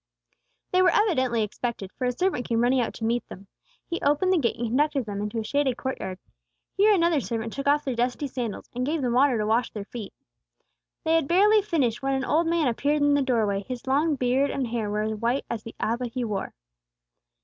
They 0.71 0.81
were 0.81 0.89
evidently 0.89 1.43
expected, 1.43 1.91
for 1.91 2.05
a 2.05 2.11
servant 2.11 2.47
came 2.49 2.61
running 2.63 2.79
out 2.81 2.95
to 2.95 3.03
meet 3.05 3.23
them. 3.29 3.45
He 3.85 4.01
opened 4.01 4.33
the 4.33 4.39
gate 4.39 4.55
and 4.57 4.65
conducted 4.69 5.05
them 5.05 5.21
into 5.21 5.37
a 5.37 5.43
shaded 5.43 5.77
court 5.77 5.99
yard. 5.99 6.17
Here 6.75 6.91
another 6.91 7.19
servant 7.21 7.53
took 7.53 7.67
off 7.67 7.85
their 7.85 7.93
dusty 7.93 8.25
sandals, 8.25 8.67
and 8.73 8.83
gave 8.83 9.03
them 9.03 9.13
water 9.13 9.37
to 9.37 9.45
wash 9.45 9.69
their 9.71 9.85
feet. 9.85 10.15
They 11.05 11.13
had 11.13 11.27
barely 11.27 11.61
finished, 11.61 12.01
when 12.01 12.15
an 12.15 12.25
old 12.25 12.47
man 12.47 12.67
appeared 12.67 13.03
in 13.03 13.13
the 13.13 13.21
doorway; 13.21 13.61
his 13.61 13.85
long 13.85 14.15
beard 14.15 14.49
and 14.49 14.65
hair 14.65 14.89
were 14.89 15.15
white 15.15 15.45
as 15.51 15.61
the 15.61 15.75
abba 15.79 16.07
he 16.07 16.25
wore. 16.25 16.55